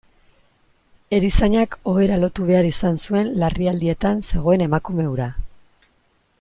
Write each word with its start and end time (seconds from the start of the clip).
Erizainak 1.17 1.77
ohera 1.91 2.17
lotu 2.23 2.47
behar 2.49 2.69
izan 2.71 2.99
zuen 3.05 3.31
larrialdietan 3.45 4.27
zegoen 4.33 4.67
emakume 4.71 5.07
hura. 5.13 5.33